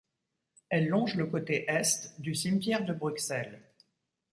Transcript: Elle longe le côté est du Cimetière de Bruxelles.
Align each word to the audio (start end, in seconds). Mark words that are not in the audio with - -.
Elle 0.69 0.87
longe 0.87 1.13
le 1.13 1.27
côté 1.27 1.69
est 1.69 2.19
du 2.19 2.33
Cimetière 2.33 2.83
de 2.85 2.91
Bruxelles. 2.93 3.61